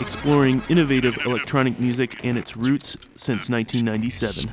[0.00, 4.50] Exploring innovative electronic music and its roots since 1997.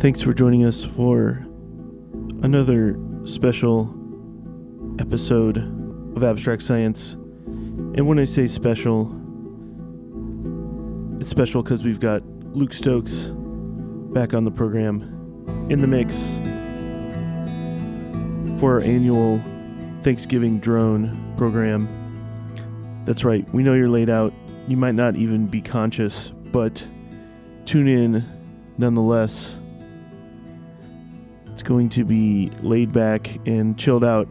[0.00, 1.46] Thanks for joining us for
[2.42, 3.94] another special
[4.98, 5.79] episode
[6.22, 7.12] of Abstract Science.
[7.12, 9.10] And when I say special,
[11.18, 12.22] it's special because we've got
[12.54, 13.30] Luke Stokes
[14.12, 15.00] back on the program
[15.70, 16.14] in the mix
[18.60, 19.40] for our annual
[20.02, 21.88] Thanksgiving drone program.
[23.06, 24.34] That's right, we know you're laid out.
[24.68, 26.84] You might not even be conscious, but
[27.64, 28.26] tune in
[28.76, 29.54] nonetheless.
[31.46, 34.28] It's going to be laid back and chilled out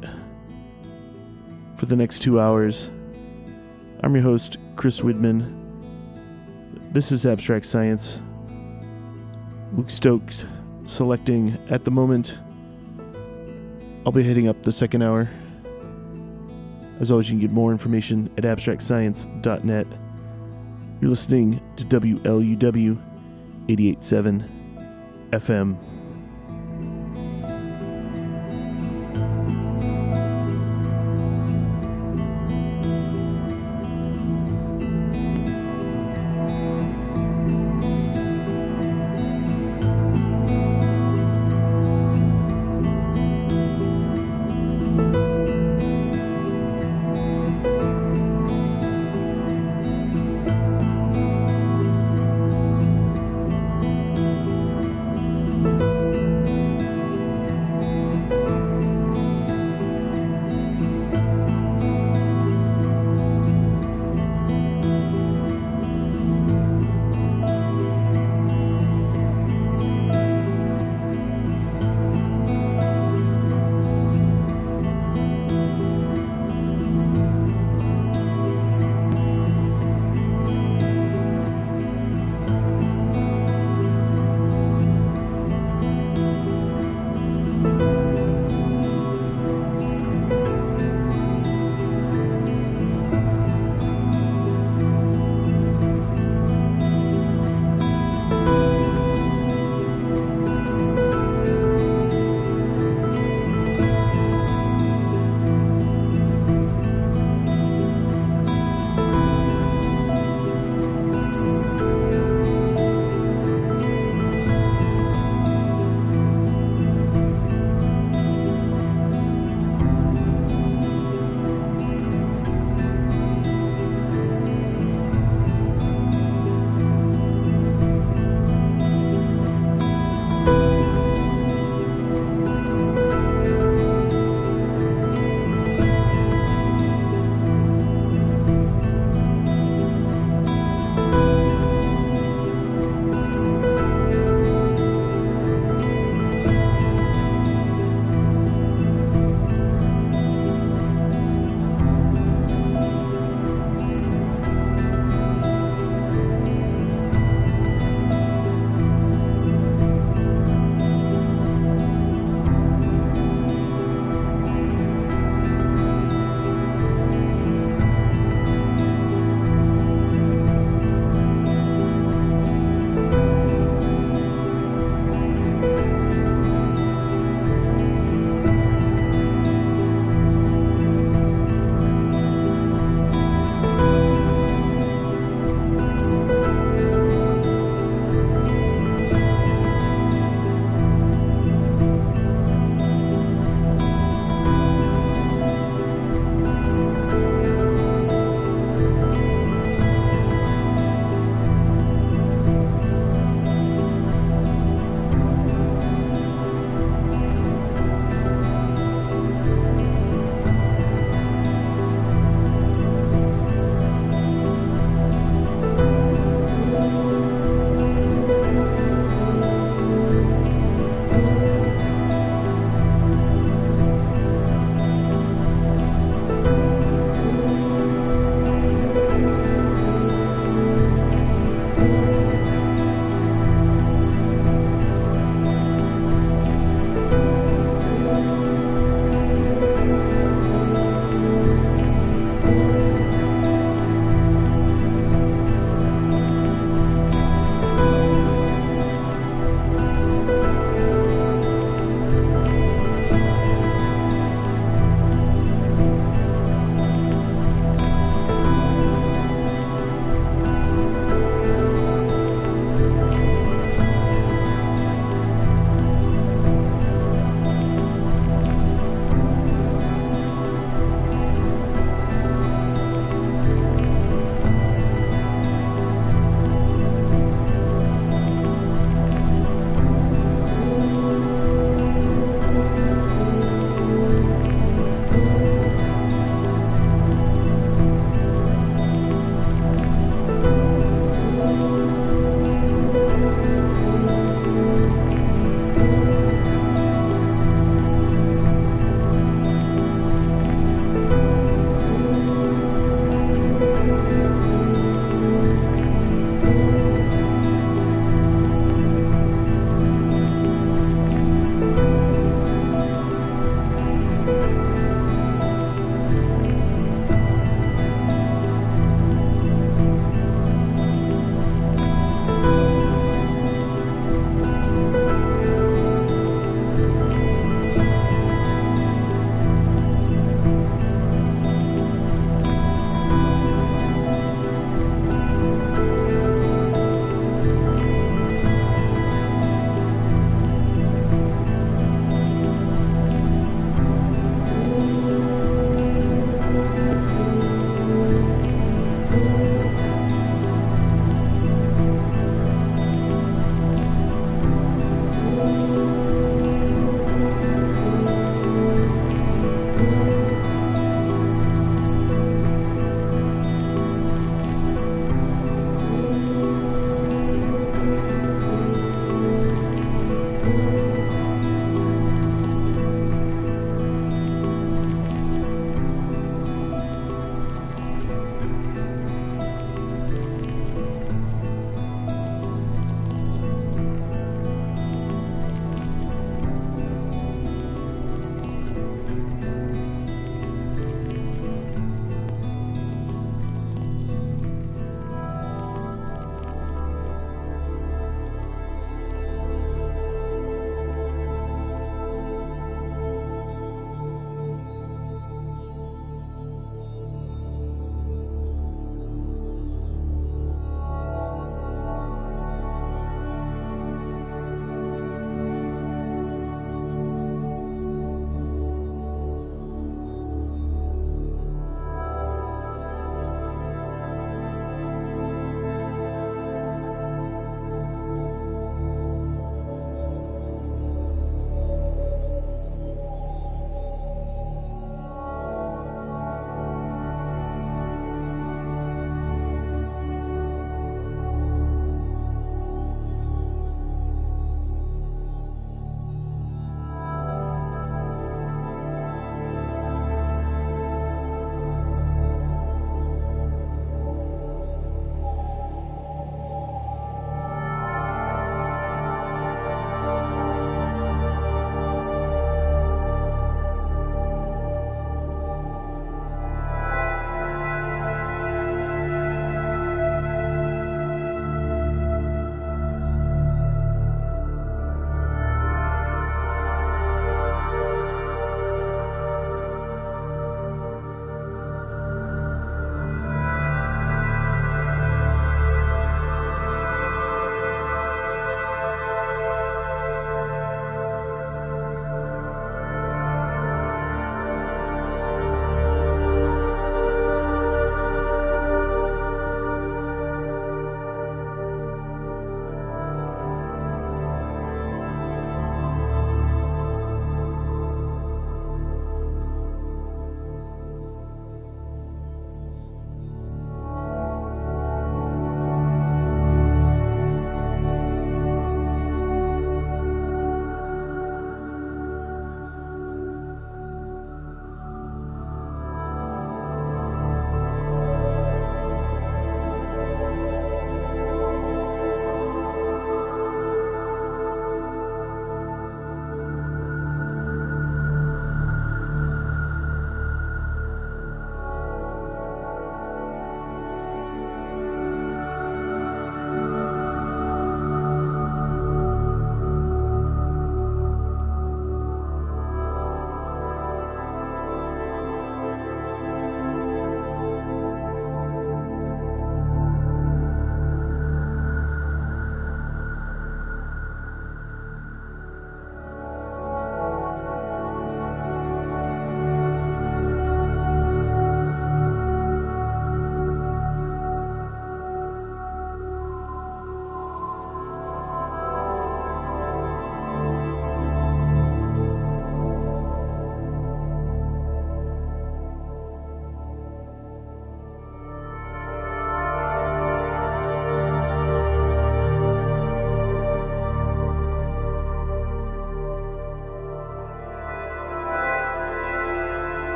[1.79, 2.89] for the next two hours.
[4.03, 5.55] I'm your host, Chris Widman.
[6.91, 8.19] This is Abstract Science.
[9.71, 10.43] Luke Stokes
[10.85, 12.35] selecting at the moment.
[14.05, 15.29] I'll be heading up the second hour.
[16.99, 19.87] As always, you can get more information at abstractscience.net.
[20.99, 22.97] You're listening to WLUW
[23.69, 25.88] 887 FM.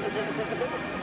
[0.00, 0.95] どうぞ。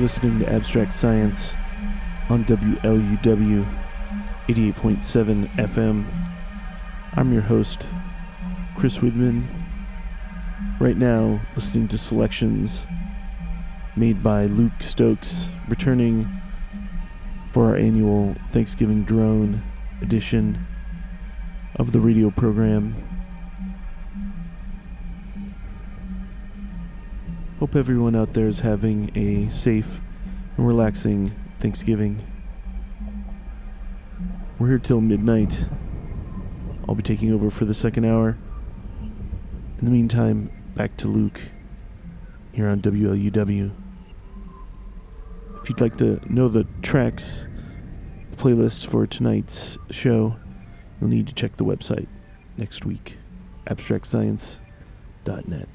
[0.00, 1.52] Listening to Abstract Science
[2.30, 3.66] on WLUW
[4.48, 6.06] 88.7 FM.
[7.12, 7.86] I'm your host,
[8.78, 9.46] Chris Widman.
[10.80, 12.84] Right now, listening to selections
[13.94, 16.40] made by Luke Stokes, returning
[17.52, 19.62] for our annual Thanksgiving Drone
[20.00, 20.66] edition
[21.76, 23.09] of the radio program.
[27.70, 30.00] Hope everyone out there is having a safe
[30.56, 32.26] and relaxing Thanksgiving.
[34.58, 35.56] We're here till midnight.
[36.88, 38.36] I'll be taking over for the second hour.
[39.78, 41.42] In the meantime, back to Luke
[42.50, 43.70] here on WLUW.
[45.62, 47.46] If you'd like to know the tracks,
[48.32, 50.34] the playlist for tonight's show,
[51.00, 52.08] you'll need to check the website
[52.56, 53.16] next week
[53.68, 55.68] abstractscience.net.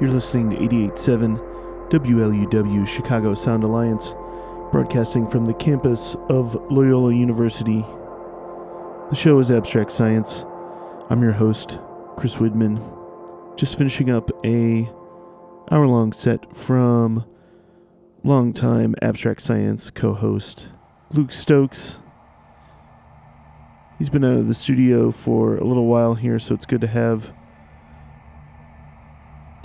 [0.00, 4.14] You're listening to 88.7 WLUW Chicago Sound Alliance,
[4.72, 7.84] broadcasting from the campus of Loyola University.
[9.10, 10.46] The show is Abstract Science.
[11.10, 11.78] I'm your host,
[12.16, 12.82] Chris Widman.
[13.58, 14.90] Just finishing up a
[15.70, 17.26] hour-long set from
[18.24, 20.68] longtime Abstract Science co-host
[21.12, 21.98] Luke Stokes.
[23.98, 26.86] He's been out of the studio for a little while here, so it's good to
[26.86, 27.34] have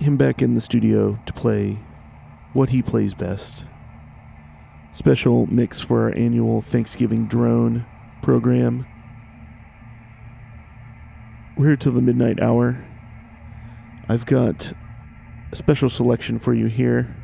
[0.06, 1.80] him back in the studio to play
[2.54, 3.66] what he plays best.
[4.94, 7.86] Special mix for our annual Thanksgiving drone
[8.22, 8.86] program.
[11.58, 12.86] We're here till the midnight hour.
[14.08, 14.74] I've got
[15.52, 17.16] a special selection for you here.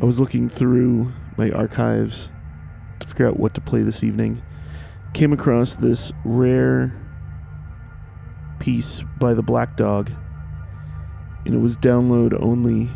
[0.00, 2.30] I was looking through my archives
[3.00, 4.42] to figure out what to play this evening.
[5.12, 6.98] Came across this rare
[8.58, 10.10] piece by the Black Dog
[11.46, 12.90] and it was download only.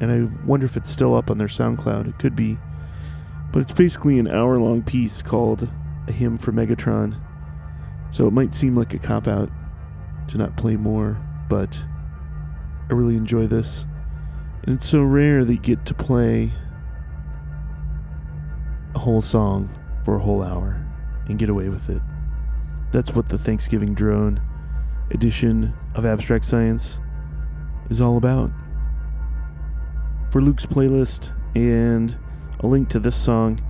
[0.00, 2.08] And I wonder if it's still up on their SoundCloud.
[2.08, 2.58] It could be.
[3.52, 5.68] But it's basically an hour long piece called
[6.08, 7.20] A Hymn for Megatron.
[8.10, 9.50] So it might seem like a cop out
[10.28, 11.84] to not play more, but
[12.90, 13.86] I really enjoy this.
[14.64, 16.52] And it's so rare that you get to play
[18.94, 19.68] a whole song
[20.04, 20.84] for a whole hour
[21.28, 22.00] and get away with it.
[22.92, 24.40] That's what the Thanksgiving Drone
[25.10, 26.98] edition of Abstract Science
[27.90, 28.50] is all about.
[30.30, 32.16] For Luke's playlist and
[32.60, 33.60] a link to this song,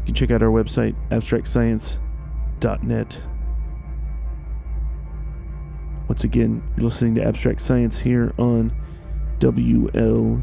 [0.00, 3.20] you can check out our website, abstractscience.net.
[6.08, 8.72] Once again, you're listening to Abstract Science here on
[9.38, 10.42] WLUW.